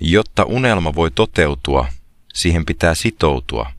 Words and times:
Jotta 0.00 0.44
unelma 0.44 0.94
voi 0.94 1.10
toteutua, 1.10 1.88
siihen 2.34 2.66
pitää 2.66 2.94
sitoutua. 2.94 3.72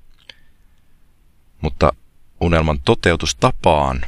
Mutta 1.61 1.93
unelman 2.41 2.81
toteutustapaan 2.81 4.05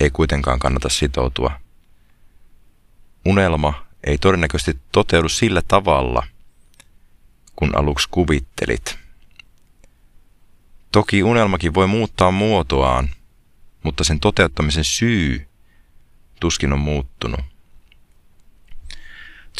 ei 0.00 0.10
kuitenkaan 0.10 0.58
kannata 0.58 0.88
sitoutua. 0.88 1.60
Unelma 3.24 3.86
ei 4.04 4.18
todennäköisesti 4.18 4.80
toteudu 4.92 5.28
sillä 5.28 5.62
tavalla, 5.68 6.26
kun 7.56 7.78
aluksi 7.78 8.08
kuvittelit. 8.10 8.98
Toki 10.92 11.22
unelmakin 11.22 11.74
voi 11.74 11.86
muuttaa 11.86 12.30
muotoaan, 12.30 13.10
mutta 13.82 14.04
sen 14.04 14.20
toteuttamisen 14.20 14.84
syy 14.84 15.48
tuskin 16.40 16.72
on 16.72 16.78
muuttunut. 16.78 17.40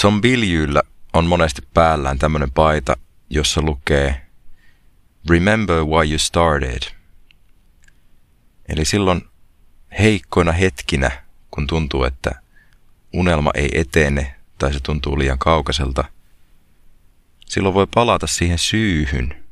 John 0.03 0.21
Bilyllä 0.21 0.83
on 1.15 1.27
monesti 1.27 1.63
päällään 1.75 2.19
tämmöinen 2.19 2.51
paita, 2.51 2.97
jossa 3.31 3.63
lukee 3.63 4.27
Remember 5.31 5.85
why 5.85 6.11
you 6.11 6.19
started. 6.19 6.83
Eli 8.69 8.85
silloin 8.85 9.29
heikkoina 9.99 10.53
hetkinä, 10.53 11.11
kun 11.51 11.67
tuntuu, 11.67 12.05
että 12.05 12.31
unelma 13.13 13.51
ei 13.55 13.69
etene 13.75 14.35
tai 14.59 14.73
se 14.73 14.81
tuntuu 14.81 15.19
liian 15.19 15.39
kaukaiselta, 15.39 16.05
silloin 17.47 17.75
voi 17.75 17.87
palata 17.95 18.27
siihen 18.27 18.59
syyhyn, 18.59 19.45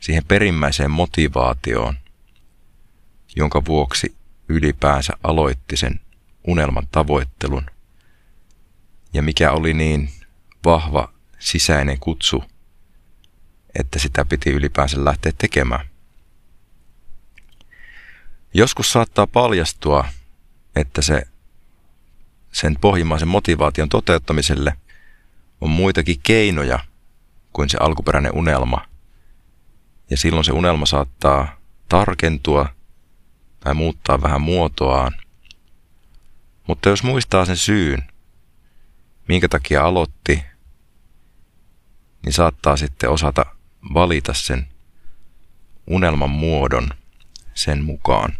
siihen 0.00 0.24
perimmäiseen 0.24 0.90
motivaatioon, 0.90 1.94
jonka 3.36 3.64
vuoksi 3.64 4.16
ylipäänsä 4.48 5.12
aloitti 5.22 5.76
sen 5.76 6.00
unelman 6.46 6.88
tavoittelun 6.92 7.66
ja 9.12 9.22
mikä 9.22 9.52
oli 9.52 9.74
niin 9.74 10.10
vahva 10.66 11.12
sisäinen 11.38 11.98
kutsu, 12.00 12.44
että 13.78 13.98
sitä 13.98 14.24
piti 14.24 14.50
ylipäänsä 14.50 15.04
lähteä 15.04 15.32
tekemään. 15.38 15.86
Joskus 18.54 18.92
saattaa 18.92 19.26
paljastua, 19.26 20.04
että 20.76 21.02
se 21.02 21.22
sen 22.52 22.76
pohjimmaisen 22.80 23.28
motivaation 23.28 23.88
toteuttamiselle 23.88 24.76
on 25.60 25.70
muitakin 25.70 26.20
keinoja 26.22 26.78
kuin 27.52 27.68
se 27.70 27.78
alkuperäinen 27.80 28.34
unelma. 28.34 28.88
Ja 30.10 30.16
silloin 30.16 30.44
se 30.44 30.52
unelma 30.52 30.86
saattaa 30.86 31.58
tarkentua 31.88 32.68
tai 33.60 33.74
muuttaa 33.74 34.22
vähän 34.22 34.40
muotoaan. 34.40 35.12
Mutta 36.66 36.88
jos 36.88 37.02
muistaa 37.02 37.44
sen 37.44 37.56
syyn, 37.56 38.02
minkä 39.28 39.48
takia 39.48 39.84
aloitti, 39.84 40.44
niin 42.26 42.32
saattaa 42.32 42.76
sitten 42.76 43.10
osata 43.10 43.46
valita 43.94 44.34
sen 44.34 44.68
unelman 45.86 46.30
muodon 46.30 46.88
sen 47.54 47.84
mukaan. 47.84 48.38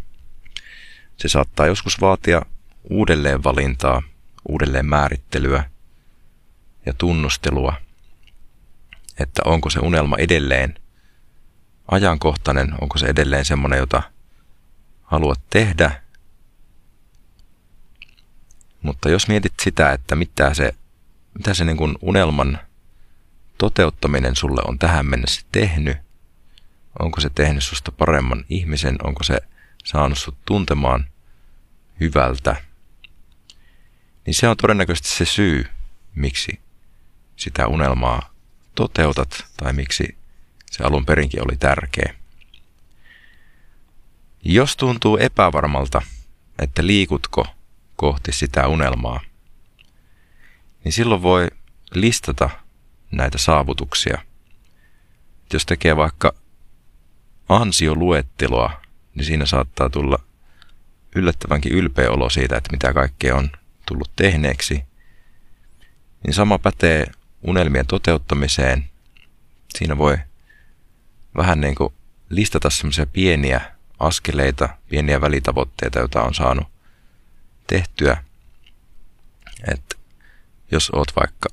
Se 1.17 1.29
saattaa 1.29 1.67
joskus 1.67 2.01
vaatia 2.01 2.41
uudelleen 2.89 3.43
valintaa, 3.43 4.03
uudelleen 4.49 4.85
määrittelyä 4.85 5.69
ja 6.85 6.93
tunnustelua, 6.93 7.73
että 9.19 9.41
onko 9.45 9.69
se 9.69 9.79
unelma 9.79 10.15
edelleen 10.17 10.79
ajankohtainen, 11.91 12.73
onko 12.81 12.97
se 12.97 13.05
edelleen 13.05 13.45
semmoinen, 13.45 13.79
jota 13.79 14.03
haluat 15.03 15.41
tehdä. 15.49 16.01
Mutta 18.81 19.09
jos 19.09 19.27
mietit 19.27 19.53
sitä, 19.61 19.91
että 19.91 20.15
mitä 20.15 20.53
se, 20.53 20.73
mitä 21.33 21.53
se 21.53 21.65
niin 21.65 21.77
kuin 21.77 21.95
unelman 22.01 22.59
toteuttaminen 23.57 24.35
sulle 24.35 24.61
on 24.67 24.79
tähän 24.79 25.05
mennessä 25.05 25.41
tehnyt, 25.51 25.97
onko 26.99 27.21
se 27.21 27.29
tehnyt 27.29 27.63
susta 27.63 27.91
paremman 27.91 28.45
ihmisen, 28.49 28.95
onko 29.03 29.23
se 29.23 29.39
saanut 29.83 30.17
sut 30.17 30.37
tuntemaan 30.45 31.07
hyvältä, 31.99 32.55
niin 34.25 34.33
se 34.33 34.47
on 34.47 34.57
todennäköisesti 34.57 35.09
se 35.09 35.25
syy, 35.25 35.65
miksi 36.15 36.59
sitä 37.35 37.67
unelmaa 37.67 38.33
toteutat 38.75 39.45
tai 39.57 39.73
miksi 39.73 40.17
se 40.71 40.83
alun 40.83 41.05
perinkin 41.05 41.43
oli 41.43 41.57
tärkeä. 41.57 42.13
Jos 44.43 44.77
tuntuu 44.77 45.17
epävarmalta, 45.17 46.01
että 46.59 46.85
liikutko 46.85 47.47
kohti 47.95 48.31
sitä 48.31 48.67
unelmaa, 48.67 49.19
niin 50.83 50.93
silloin 50.93 51.21
voi 51.21 51.47
listata 51.93 52.49
näitä 53.11 53.37
saavutuksia. 53.37 54.21
Jos 55.53 55.65
tekee 55.65 55.95
vaikka 55.95 56.33
ansioluetteloa, 57.49 58.81
niin 59.15 59.25
siinä 59.25 59.45
saattaa 59.45 59.89
tulla 59.89 60.19
yllättävänkin 61.15 61.71
ylpeä 61.71 62.11
olo 62.11 62.29
siitä, 62.29 62.57
että 62.57 62.71
mitä 62.71 62.93
kaikkea 62.93 63.35
on 63.35 63.49
tullut 63.85 64.11
tehneeksi. 64.15 64.83
Niin 66.23 66.33
sama 66.33 66.59
pätee 66.59 67.05
unelmien 67.43 67.87
toteuttamiseen. 67.87 68.89
Siinä 69.77 69.97
voi 69.97 70.17
vähän 71.37 71.61
niin 71.61 71.75
kuin 71.75 71.93
listata 72.29 72.69
semmoisia 72.69 73.07
pieniä 73.07 73.61
askeleita, 73.99 74.69
pieniä 74.89 75.21
välitavoitteita, 75.21 75.99
joita 75.99 76.23
on 76.23 76.33
saanut 76.33 76.67
tehtyä. 77.67 78.23
Että 79.71 79.95
jos 80.71 80.89
oot 80.89 81.15
vaikka 81.15 81.49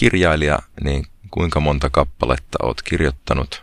kirjailija, 0.00 0.58
niin 0.84 1.06
kuinka 1.30 1.60
monta 1.60 1.90
kappaletta 1.90 2.58
oot 2.62 2.82
kirjoittanut 2.82 3.62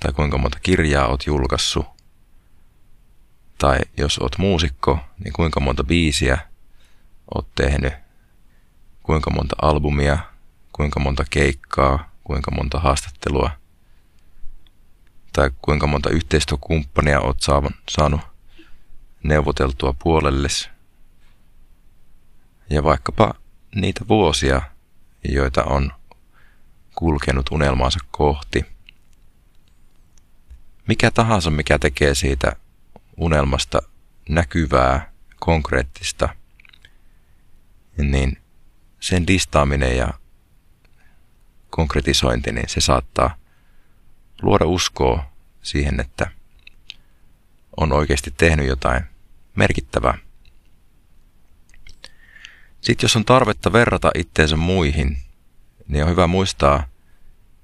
tai 0.00 0.12
kuinka 0.12 0.38
monta 0.38 0.58
kirjaa 0.62 1.06
oot 1.06 1.26
julkaissut. 1.26 1.86
Tai 3.58 3.78
jos 3.96 4.18
oot 4.18 4.38
muusikko, 4.38 4.98
niin 5.24 5.32
kuinka 5.32 5.60
monta 5.60 5.84
biisiä 5.84 6.38
oot 7.34 7.48
tehnyt, 7.54 7.92
kuinka 9.02 9.30
monta 9.30 9.56
albumia, 9.62 10.18
kuinka 10.72 11.00
monta 11.00 11.24
keikkaa, 11.30 12.10
kuinka 12.24 12.50
monta 12.50 12.78
haastattelua 12.78 13.50
tai 15.32 15.50
kuinka 15.62 15.86
monta 15.86 16.10
yhteistyökumppania 16.10 17.20
oot 17.20 17.38
saanut 17.88 18.20
neuvoteltua 19.22 19.94
puolelles. 20.02 20.70
Ja 22.70 22.84
vaikkapa 22.84 23.34
niitä 23.74 24.08
vuosia, 24.08 24.62
joita 25.24 25.64
on 25.64 25.92
kulkenut 26.94 27.46
unelmaansa 27.50 27.98
kohti. 28.10 28.66
Mikä 30.88 31.10
tahansa, 31.10 31.50
mikä 31.50 31.78
tekee 31.78 32.14
siitä 32.14 32.56
unelmasta 33.16 33.82
näkyvää, 34.28 35.12
konkreettista, 35.38 36.28
niin 37.96 38.38
sen 39.00 39.24
listaaminen 39.28 39.96
ja 39.96 40.14
konkretisointi, 41.70 42.52
niin 42.52 42.68
se 42.68 42.80
saattaa 42.80 43.36
luoda 44.42 44.64
uskoa 44.64 45.32
siihen, 45.62 46.00
että 46.00 46.30
on 47.76 47.92
oikeasti 47.92 48.34
tehnyt 48.36 48.66
jotain 48.66 49.04
merkittävää. 49.54 50.18
Sitten 52.80 53.04
jos 53.04 53.16
on 53.16 53.24
tarvetta 53.24 53.72
verrata 53.72 54.10
itteensä 54.14 54.56
muihin, 54.56 55.18
niin 55.88 56.04
on 56.04 56.10
hyvä 56.10 56.26
muistaa, 56.26 56.86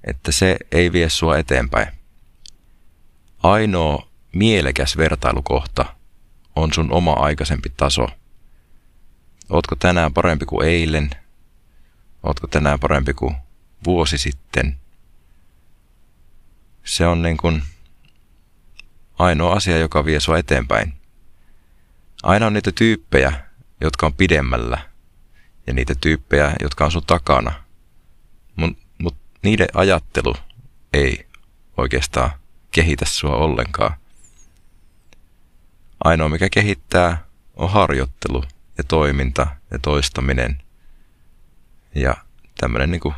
että 0.03 0.31
se 0.31 0.57
ei 0.71 0.91
vie 0.91 1.09
sua 1.09 1.37
eteenpäin. 1.37 1.87
Ainoa 3.43 4.07
mielekäs 4.33 4.97
vertailukohta 4.97 5.85
on 6.55 6.73
sun 6.73 6.91
oma 6.91 7.13
aikaisempi 7.13 7.69
taso. 7.77 8.07
Ootko 9.49 9.75
tänään 9.75 10.13
parempi 10.13 10.45
kuin 10.45 10.67
eilen? 10.67 11.09
Ootko 12.23 12.47
tänään 12.47 12.79
parempi 12.79 13.13
kuin 13.13 13.35
vuosi 13.85 14.17
sitten? 14.17 14.77
Se 16.83 17.07
on 17.07 17.21
niin 17.21 17.37
kuin 17.37 17.63
ainoa 19.19 19.53
asia, 19.53 19.77
joka 19.77 20.05
vie 20.05 20.19
sua 20.19 20.37
eteenpäin. 20.37 20.93
Aina 22.23 22.45
on 22.47 22.53
niitä 22.53 22.71
tyyppejä, 22.71 23.33
jotka 23.81 24.05
on 24.05 24.13
pidemmällä 24.13 24.96
ja 25.67 25.73
niitä 25.73 25.95
tyyppejä, 26.01 26.53
jotka 26.61 26.85
on 26.85 26.91
sun 26.91 27.05
takana. 27.07 27.53
Mutta 28.55 28.85
mut 28.97 29.15
niiden 29.43 29.67
ajattelu 29.73 30.35
ei 30.93 31.27
oikeastaan 31.77 32.31
kehitä 32.71 33.05
sua 33.05 33.35
ollenkaan. 33.35 33.93
Ainoa 36.03 36.29
mikä 36.29 36.49
kehittää 36.49 37.25
on 37.55 37.71
harjoittelu 37.71 38.43
ja 38.77 38.83
toiminta 38.83 39.47
ja 39.71 39.79
toistaminen 39.79 40.61
ja 41.95 42.15
tämmöinen 42.59 42.91
niin 42.91 43.13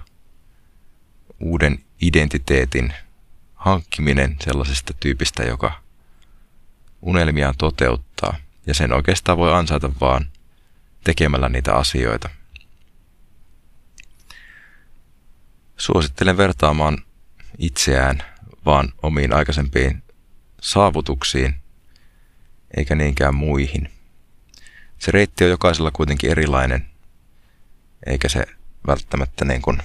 uuden 1.40 1.84
identiteetin 2.02 2.94
hankkiminen 3.56 4.36
sellaisesta 4.42 4.94
tyypistä, 5.00 5.44
joka 5.44 5.82
unelmiaan 7.02 7.54
toteuttaa. 7.58 8.36
Ja 8.66 8.74
sen 8.74 8.94
oikeastaan 8.94 9.38
voi 9.38 9.54
ansaita 9.54 9.92
vaan 10.02 10.26
tekemällä 11.04 11.50
niitä 11.50 11.74
asioita. 11.74 12.30
Suosittelen 15.80 16.38
vertaamaan 16.38 16.98
itseään 17.58 18.24
vaan 18.66 18.94
omiin 19.04 19.34
aikaisempiin 19.34 20.04
saavutuksiin, 20.62 21.56
eikä 22.78 22.96
niinkään 22.96 23.36
muihin. 23.36 23.90
Se 24.98 25.12
reitti 25.12 25.44
on 25.44 25.50
jokaisella 25.50 25.92
kuitenkin 25.92 26.32
erilainen, 26.32 26.86
eikä 28.06 28.30
se 28.30 28.46
välttämättä 28.88 29.46
niin 29.46 29.62
kuin, 29.62 29.78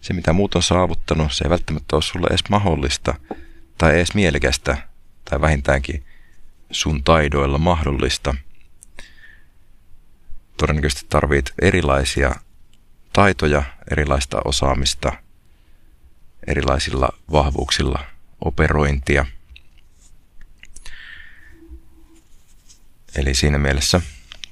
se 0.00 0.12
mitä 0.12 0.32
muut 0.32 0.54
on 0.54 0.62
saavuttanut, 0.62 1.32
se 1.32 1.44
ei 1.44 1.50
välttämättä 1.50 1.96
ole 1.96 2.02
sulle 2.02 2.26
edes 2.30 2.44
mahdollista 2.50 3.14
tai 3.78 3.94
edes 3.94 4.14
mielekästä 4.14 4.88
tai 5.24 5.40
vähintäänkin 5.40 6.04
sun 6.70 7.04
taidoilla 7.04 7.58
mahdollista. 7.58 8.34
Todennäköisesti 10.56 11.06
tarvit 11.08 11.52
erilaisia 11.62 12.34
taitoja, 13.12 13.62
erilaista 13.90 14.40
osaamista, 14.44 15.12
erilaisilla 16.46 17.08
vahvuuksilla 17.32 18.04
operointia. 18.44 19.26
Eli 23.16 23.34
siinä 23.34 23.58
mielessä 23.58 24.00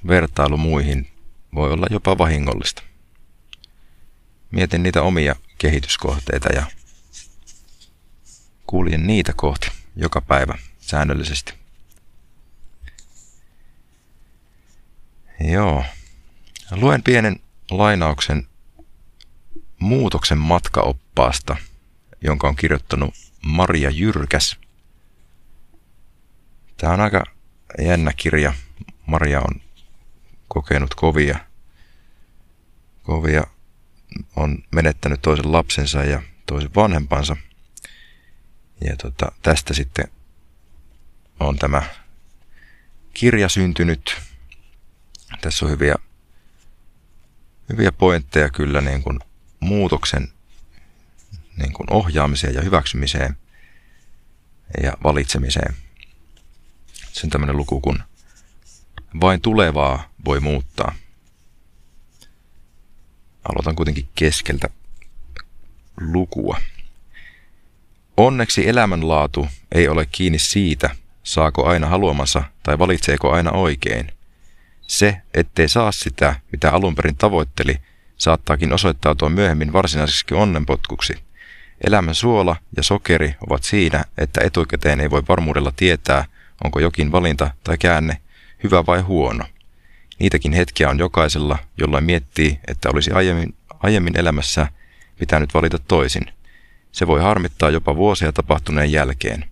vertailu 0.07 0.57
muihin 0.57 1.11
voi 1.55 1.71
olla 1.71 1.87
jopa 1.89 2.17
vahingollista. 2.17 2.83
Mietin 4.51 4.83
niitä 4.83 5.01
omia 5.01 5.35
kehityskohteita 5.57 6.49
ja 6.53 6.65
kuljen 8.67 9.07
niitä 9.07 9.33
kohti 9.35 9.71
joka 9.95 10.21
päivä 10.21 10.57
säännöllisesti. 10.79 11.53
Joo. 15.39 15.85
Luen 16.71 17.03
pienen 17.03 17.39
lainauksen 17.71 18.47
muutoksen 19.81 20.37
matkaoppaasta, 20.37 21.55
jonka 22.21 22.47
on 22.47 22.55
kirjoittanut 22.55 23.13
Maria 23.41 23.89
Jyrkäs. 23.89 24.57
Tämä 26.77 26.93
on 26.93 27.01
aika 27.01 27.23
jännä 27.79 28.13
kirja. 28.17 28.53
Maria 29.05 29.39
on 29.39 29.61
kokenut 30.47 30.95
kovia, 30.95 31.39
kovia 33.03 33.43
on 34.35 34.63
menettänyt 34.71 35.21
toisen 35.21 35.51
lapsensa 35.51 36.03
ja 36.03 36.21
toisen 36.45 36.75
vanhempansa. 36.75 37.37
Ja 38.81 38.95
tota, 38.95 39.31
tästä 39.41 39.73
sitten 39.73 40.05
on 41.39 41.57
tämä 41.57 41.83
kirja 43.13 43.49
syntynyt. 43.49 44.21
Tässä 45.41 45.65
on 45.65 45.71
hyviä, 45.71 45.95
hyviä 47.69 47.91
pointteja 47.91 48.49
kyllä 48.49 48.81
niin 48.81 49.03
kuin 49.03 49.19
muutoksen 49.61 50.27
niin 51.57 51.73
kuin 51.73 51.93
ohjaamiseen 51.93 52.53
ja 52.53 52.61
hyväksymiseen 52.61 53.37
ja 54.83 54.97
valitsemiseen. 55.03 55.75
Se 57.11 57.27
on 57.27 57.29
tämmöinen 57.29 57.57
luku, 57.57 57.81
kun 57.81 58.03
vain 59.21 59.41
tulevaa 59.41 60.09
voi 60.25 60.39
muuttaa. 60.39 60.95
Aloitan 63.49 63.75
kuitenkin 63.75 64.09
keskeltä 64.15 64.69
lukua. 66.01 66.61
Onneksi 68.17 68.67
elämänlaatu 68.67 69.47
ei 69.71 69.87
ole 69.87 70.05
kiinni 70.05 70.39
siitä, 70.39 70.95
saako 71.23 71.65
aina 71.65 71.87
haluamansa 71.87 72.43
tai 72.63 72.79
valitseeko 72.79 73.31
aina 73.31 73.51
oikein. 73.51 74.11
Se, 74.81 75.21
ettei 75.33 75.69
saa 75.69 75.91
sitä, 75.91 76.35
mitä 76.51 76.71
alun 76.71 76.95
perin 76.95 77.15
tavoitteli, 77.15 77.81
saattaakin 78.21 78.73
osoittautua 78.73 79.29
myöhemmin 79.29 79.73
varsinaiseksi 79.73 80.33
onnenpotkuksi. 80.33 81.13
Elämän 81.87 82.15
suola 82.15 82.55
ja 82.77 82.83
sokeri 82.83 83.35
ovat 83.49 83.63
siinä, 83.63 84.05
että 84.17 84.41
etukäteen 84.43 84.99
ei 84.99 85.09
voi 85.09 85.23
varmuudella 85.29 85.73
tietää, 85.75 86.25
onko 86.63 86.79
jokin 86.79 87.11
valinta 87.11 87.51
tai 87.63 87.77
käänne 87.77 88.17
hyvä 88.63 88.85
vai 88.85 89.01
huono. 89.01 89.45
Niitäkin 90.19 90.53
hetkiä 90.53 90.89
on 90.89 90.99
jokaisella, 90.99 91.57
jolla 91.77 92.01
miettii, 92.01 92.59
että 92.67 92.89
olisi 92.89 93.11
aiemmin, 93.11 93.55
aiemmin 93.79 94.19
elämässä 94.19 94.67
pitänyt 95.19 95.53
valita 95.53 95.79
toisin. 95.79 96.25
Se 96.91 97.07
voi 97.07 97.21
harmittaa 97.21 97.69
jopa 97.69 97.95
vuosia 97.95 98.31
tapahtuneen 98.31 98.91
jälkeen. 98.91 99.45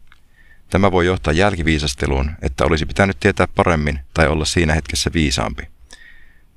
Tämä 0.70 0.92
voi 0.92 1.06
johtaa 1.06 1.34
jälkiviisasteluun, 1.34 2.32
että 2.42 2.66
olisi 2.66 2.86
pitänyt 2.86 3.20
tietää 3.20 3.48
paremmin 3.56 4.00
tai 4.14 4.28
olla 4.28 4.46
siinä 4.46 4.74
hetkessä 4.74 5.10
viisaampi. 5.14 5.64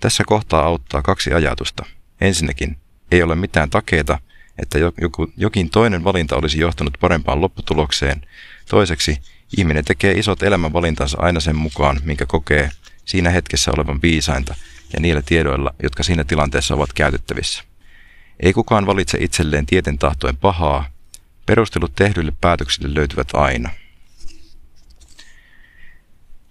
Tässä 0.01 0.25
kohtaa 0.27 0.63
auttaa 0.65 1.03
kaksi 1.03 1.33
ajatusta. 1.33 1.85
Ensinnäkin, 2.23 2.77
ei 3.11 3.23
ole 3.23 3.35
mitään 3.35 3.71
takeita, 3.71 4.19
että 4.59 4.79
joku, 4.79 5.33
jokin 5.37 5.71
toinen 5.71 6.05
valinta 6.05 6.37
olisi 6.37 6.59
johtanut 6.59 6.99
parempaan 7.01 7.41
lopputulokseen. 7.41 8.23
Toiseksi, 8.69 9.19
ihminen 9.57 9.85
tekee 9.85 10.13
isot 10.13 10.43
elämänvalintansa 10.43 11.19
aina 11.21 11.41
sen 11.41 11.57
mukaan, 11.57 12.01
minkä 12.05 12.27
kokee 12.27 12.71
siinä 13.05 13.31
hetkessä 13.31 13.71
olevan 13.77 14.03
viisainta 14.03 14.55
ja 14.93 15.01
niillä 15.01 15.23
tiedoilla, 15.23 15.75
jotka 15.83 16.03
siinä 16.03 16.25
tilanteessa 16.25 16.75
ovat 16.75 16.93
käytettävissä. 16.93 17.65
Ei 18.41 18.53
kukaan 18.53 18.87
valitse 18.87 19.19
itselleen 19.21 19.67
tieten 19.67 19.99
tahtoen 19.99 20.37
pahaa, 20.37 20.89
perustelut 21.47 21.95
tehdyille 21.95 22.33
päätöksille 22.41 22.95
löytyvät 22.95 23.29
aina. 23.33 23.71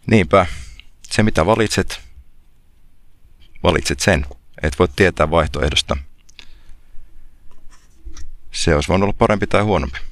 Niinpä, 0.08 0.46
se 1.02 1.24
mitä 1.24 1.46
valitset, 1.46 2.02
valitset 3.64 4.00
sen. 4.00 4.26
Et 4.64 4.80
voi 4.80 4.88
tietää 4.96 5.32
vaihtoehdosta. 5.32 5.98
Se 8.52 8.76
olisi 8.76 8.90
voinut 8.90 9.04
olla 9.04 9.16
parempi 9.18 9.48
tai 9.48 9.62
huonompi. 9.62 10.11